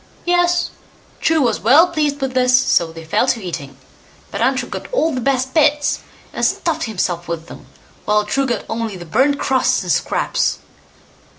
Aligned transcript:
Yes! 0.25 0.71
True 1.19 1.41
was 1.41 1.59
well 1.59 1.89
pleased 1.89 2.21
with 2.21 2.33
this, 2.33 2.57
so 2.59 2.91
they 2.91 3.05
fell 3.05 3.27
to 3.27 3.39
eating, 3.39 3.77
but 4.31 4.41
Untrue 4.41 4.67
got 4.67 4.91
all 4.91 5.13
the 5.13 5.21
best 5.21 5.53
bits, 5.53 5.99
and 6.33 6.43
stuffed 6.43 6.85
himself 6.85 7.27
with 7.27 7.45
them, 7.45 7.67
while 8.05 8.25
True 8.25 8.47
got 8.47 8.65
only 8.67 8.95
the 8.95 9.05
burnt 9.05 9.37
crusts 9.37 9.83
and 9.83 9.91
scraps. 9.91 10.57